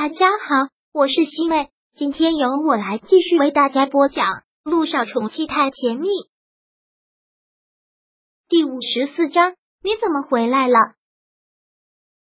[0.00, 4.24] 大家好，我是西妹，今天由我来继续为大家播讲
[4.62, 6.06] 《路上宠妻太甜蜜》
[8.48, 9.54] 第五十四章。
[9.82, 10.78] 你怎么回来了？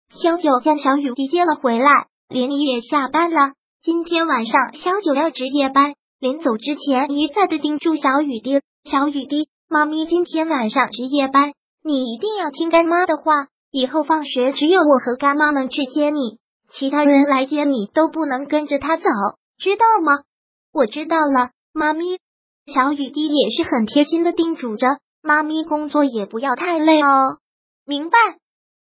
[0.09, 3.53] 萧九将小雨滴接了回来，连依也下班了。
[3.83, 8.59] 今天晚上萧九要值夜班，临走之前一再的叮嘱小雨滴
[8.89, 11.53] ：“小雨滴，妈咪今天晚上值夜班，
[11.83, 16.39] 你一定要听干妈的话，以后放学只有我和干妈能去接你。”
[16.73, 19.03] 其他人来接你都不能跟着他走，
[19.57, 20.23] 知道吗？
[20.73, 22.17] 我知道了，妈咪。
[22.73, 24.87] 小雨滴也是很贴心的叮嘱着
[25.21, 27.37] 妈咪，工作也不要太累哦。
[27.85, 28.17] 明白。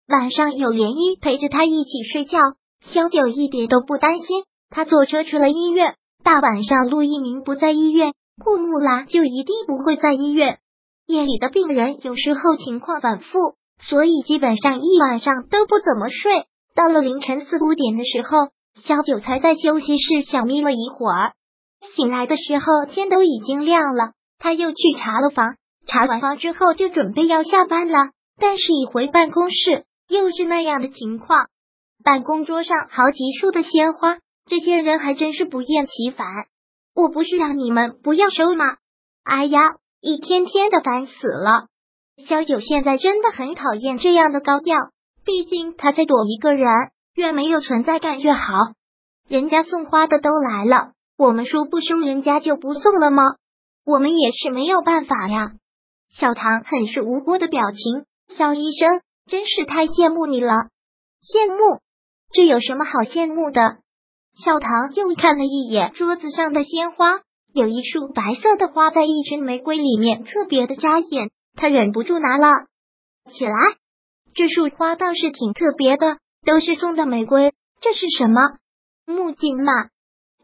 [0.07, 2.39] 晚上有涟漪陪着他一起睡觉，
[2.81, 4.45] 萧九一点都不担心。
[4.69, 5.95] 他坐车去了医院。
[6.23, 8.13] 大晚上陆一鸣不在医院，
[8.45, 10.59] 顾木兰就一定不会在医院。
[11.07, 16.45] 夜里的病人有时候情况反复，所以基本上一晚上都不怎么睡。
[16.75, 21.33] 到了凌晨四五点的时候，小九才在休息室小眯了一会儿。
[21.95, 24.13] 醒来的时候，天都已经亮了。
[24.39, 28.11] 他又去查了房，查完房之后就准备要下班了。
[28.39, 31.49] 但是，一回办公室，又是那样的情况。
[32.03, 36.27] 办公桌上好几束的鲜花，这些人还真是不厌其烦。
[36.95, 38.65] 我不是让你们不要收吗？
[39.25, 39.61] 哎呀，
[40.01, 41.67] 一天天的烦死了。
[42.27, 44.77] 小九现在真的很讨厌这样的高调。
[45.25, 46.69] 毕竟他在躲一个人，
[47.15, 48.43] 越没有存在感越好。
[49.29, 53.23] 人家送花的都来了，我们说不收人家就不送了吗？
[53.85, 55.53] 我们也是没有办法呀。
[56.11, 60.53] 小唐很是无辜的表情，肖医生真是太羡慕你了。
[61.23, 61.81] 羡慕？
[62.33, 63.79] 这有什么好羡慕的？
[64.43, 67.21] 小唐又看了一眼桌子上的鲜花，
[67.53, 72.49] 有一束白色的花在一群玫瑰里面特别的扎眼，他忍不住拿了
[73.33, 73.53] 起来。
[74.41, 77.53] 这束花倒是挺特别的，都是送的玫瑰。
[77.83, 78.41] 这是什么
[79.05, 79.71] 木槿嘛？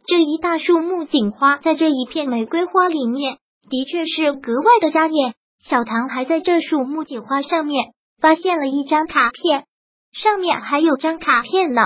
[0.06, 3.38] 这一大束木槿花在这一片玫瑰花里面，
[3.70, 5.32] 的确是格外的扎眼。
[5.60, 9.64] 小唐还在这束木槿花上面发现了一张卡片，
[10.12, 11.80] 上面还有张卡片呢。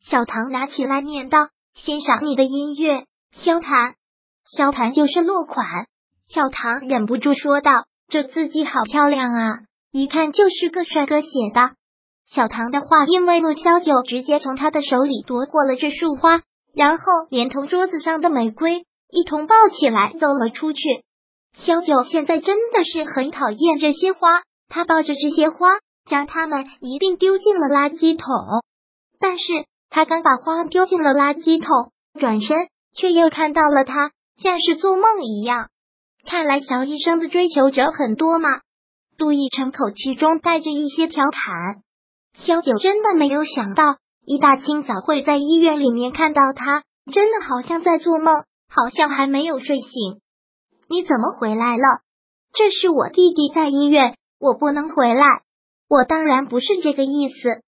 [0.00, 3.94] 小唐拿起来念道：“欣赏你的音乐，萧谈。”
[4.50, 5.64] 萧谈就是落款。
[6.26, 9.58] 小唐忍不住说道：“这字迹好漂亮啊！”
[9.96, 11.70] 一看就是个帅哥写的。
[12.26, 16.42] 小唐的话因为陆萧九直接从他的手里夺过了这束花，
[16.74, 20.82] 然后连同桌子上的玫瑰一同抱起来走了出去。
[21.54, 28.28] 萧九现在真的是很讨厌这些花，他抱着这些花，将它们一并丢进了垃圾桶。
[29.18, 29.44] 但是
[29.88, 31.90] 他刚把花丢进了垃圾桶，
[32.20, 32.54] 转身
[32.94, 34.10] 却又看到了他，
[34.42, 35.70] 像是做梦一样。
[36.26, 38.60] 看来小医生的追求者很多嘛。
[39.18, 41.82] 杜奕晨口气中带着一些调侃，
[42.34, 43.96] 萧九真的没有想到，
[44.26, 50.20] 一大清早会在医院里面看到他，真的好像在做梦，好像还没有睡醒。
[50.88, 51.82] 你怎么回来了？
[52.52, 55.24] 这是我弟弟在医院，我不能回来。
[55.88, 57.62] 我当然不是这个意思。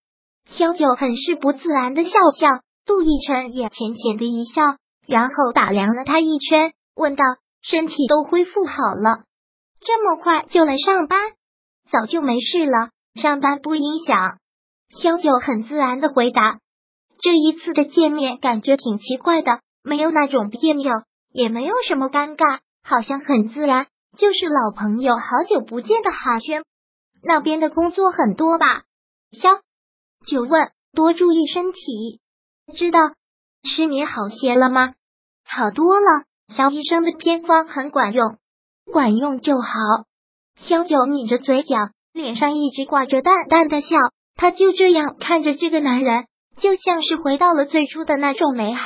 [0.45, 2.49] 萧九很是不自然的笑笑，
[2.85, 4.63] 杜奕晨也浅浅的一笑，
[5.07, 7.25] 然后打量了他一圈，问道
[7.63, 9.25] ：“身体都恢复好了，
[9.81, 11.19] 这么快就来上班？”
[11.91, 14.39] 早就没事了，上班不影响。
[14.91, 16.59] 萧九很自然的回答。
[17.21, 20.93] 这一次的见面感觉挺奇怪的，没有那种别扭，
[21.33, 26.63] 也没有什么尴尬，好像很自然，就是老朋友好久不见的寒暄。
[27.23, 28.85] 那边的工作很多吧？
[29.33, 29.61] 萧
[30.27, 30.71] 九问。
[30.95, 32.21] 多注意身体，
[32.75, 32.99] 知道。
[33.63, 34.95] 失眠好些了吗？
[35.45, 36.25] 好多了。
[36.49, 38.39] 肖医生的偏方很管用，
[38.91, 39.69] 管用就好。
[40.61, 41.77] 萧九抿着嘴角，
[42.13, 43.97] 脸上一直挂着淡淡的笑。
[44.37, 46.27] 他就这样看着这个男人，
[46.59, 48.85] 就像是回到了最初的那种美好。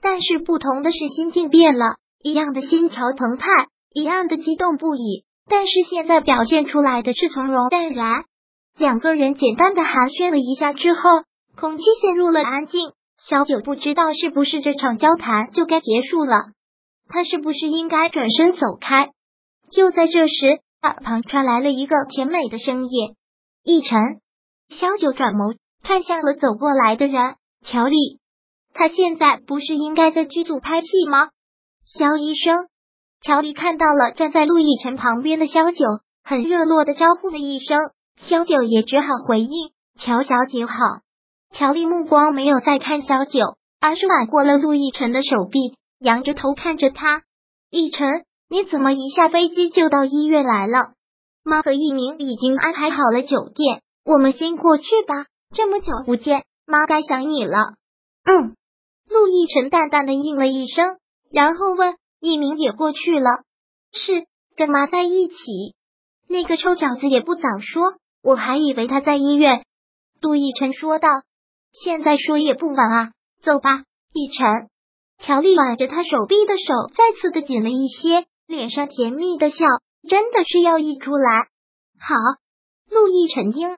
[0.00, 3.46] 但是不同的是，心境变了，一样的心潮澎湃，
[3.94, 5.24] 一样的激动不已。
[5.48, 8.24] 但是现在表现出来的是从容淡然。
[8.76, 11.00] 两个人简单的寒暄了一下之后，
[11.56, 12.90] 空气陷入了安静。
[13.18, 16.46] 小九不知道是不是这场交谈就该结束了，
[17.08, 19.10] 他是不是应该转身走开？
[19.70, 20.60] 就在这时。
[20.86, 23.16] 耳旁传来了一个甜美的声音
[23.62, 23.98] ：“逸晨。”
[24.70, 28.20] 萧九转眸看向了走过来的人，乔丽。
[28.74, 31.30] 他现在不是应该在剧组拍戏吗？
[31.84, 32.68] 萧医生，
[33.20, 35.84] 乔丽看到了站在陆逸晨旁边的萧九，
[36.22, 37.78] 很热络的招呼了一声，
[38.16, 40.74] 萧九也只好回应：“乔小姐好。”
[41.54, 47.22] 乔丽目光没有再看萧九，而是挽过了陆逸晨的手臂，仰着头看着他，
[47.70, 48.25] 逸晨。
[48.48, 50.92] 你怎么一下飞机就到医院来了？
[51.44, 55.26] 妈和一鸣已经安排好了酒店，我们先过去吧。
[55.54, 57.74] 这么久不见，妈该想你了。
[58.24, 58.54] 嗯。
[59.08, 60.98] 陆亦辰淡淡的应了一声，
[61.30, 63.30] 然后问：“一鸣也过去了
[63.94, 64.26] ？”“是，
[64.56, 65.34] 跟妈在一起。”
[66.28, 67.94] 那个臭小子也不早说，
[68.24, 69.64] 我还以为他在医院。”
[70.20, 71.08] 陆亦辰说道。
[71.72, 73.12] “现在说也不晚啊，
[73.42, 74.68] 走吧。”亦辰，
[75.18, 79.64] 乔丽挽着他手臂的手再次的紧了一些，脸上甜蜜的笑
[80.08, 81.48] 真的是要溢出来。
[82.00, 82.14] 好，
[82.90, 83.76] 陆亦辰应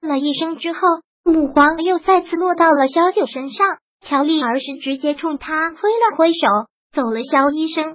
[0.00, 0.80] 了一声之后，
[1.24, 3.78] 目光又再次落到了萧九身上。
[4.00, 6.46] 乔丽儿是直接冲他挥了挥手，
[6.92, 7.22] 走了。
[7.22, 7.92] 萧医生，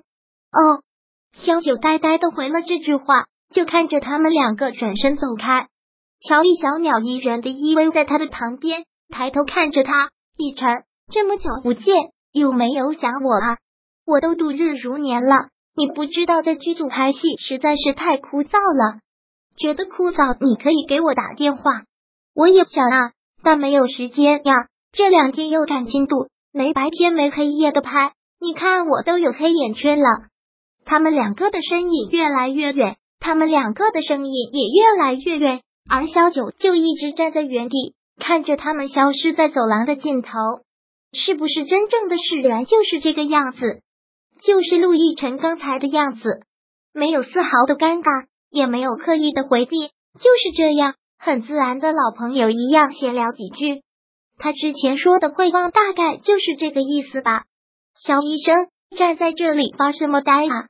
[0.51, 0.81] 哦，
[1.33, 5.67] 萧九呆呆的回了这句话，就看着他们两个转身走开。
[6.19, 10.83] 乔丽小鸟依人的依偎在他的旁边，抬头看着他，一晨，
[11.13, 11.95] 这么久不见，
[12.31, 13.57] 有没有想我啊？
[14.03, 18.99] 我都度日如年了，你不知道在剧组拍戏实在是太枯燥了，
[19.55, 21.63] 觉得枯燥，你可以给我打电话，
[22.35, 23.11] 我也想啊，
[23.43, 24.67] 但没有时间呀。
[24.91, 28.11] 这两天又赶进度，没白天没黑夜的拍，
[28.41, 30.09] 你看我都有黑眼圈了。
[30.83, 40.29] 他们两个的身影越来越远，他们两个的声音也越来越远，而小九就一直站在原地，看着他们消失在走廊的尽头。
[41.13, 43.81] 是不是真正的释然就是这个样子？
[44.41, 46.41] 就是陆亦辰刚才的样子，
[46.93, 53.81] 没有丝毫的尴尬，也没有刻意的回避，就是这样，很自然的老朋友一样闲聊几句。
[54.37, 57.43] 他之前说的会忘，大概就是这个意思吧。
[57.95, 58.55] 肖医生
[58.95, 60.67] 站在这里发什么呆啊？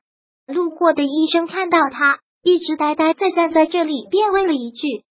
[0.47, 5.03] 路过的医生看到他一直呆呆在站在这里，便问了一句。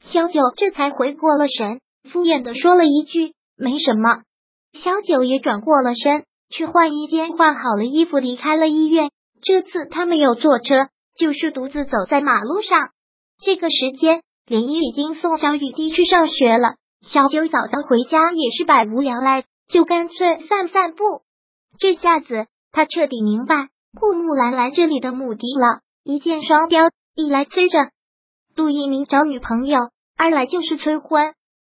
[0.00, 1.80] 肖九这才回过了神，
[2.10, 4.22] 敷衍的说了一句：“没什么。”
[4.72, 9.10] 肖九也转过了身，去换衣间换好了衣服，离开了医院。
[9.42, 12.90] 这次他没有坐车，就是独自走在马路上。
[13.38, 16.76] 这个时间，林一已经送小雨滴去上学了。
[17.02, 21.04] 小九早早回家也是百无聊赖，就干脆散散步。
[21.78, 23.68] 这下子他彻底明白
[24.00, 25.80] 顾木兰来这里的目的了。
[26.02, 26.84] 一箭双雕，
[27.14, 27.90] 一来催着
[28.54, 31.34] 陆一鸣找女朋友，二来就是催婚。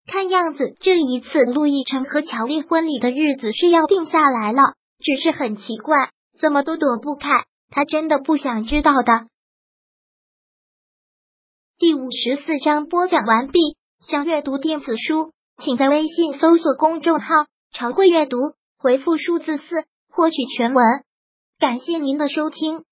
[0.07, 4.61] 看样子这一次陆亦辰和乔丽婚礼的日子是要定下来了，
[4.99, 7.29] 只是很奇怪，怎么都躲不开。
[7.69, 9.27] 他真的不想知道的。
[11.77, 13.59] 第五十四章播讲完毕。
[13.99, 17.25] 想阅读电子书，请在微信搜索公众号
[17.73, 18.37] “常会阅读”，
[18.77, 19.63] 回复数字四
[20.09, 20.85] 获取全文。
[21.59, 22.83] 感谢您的收听。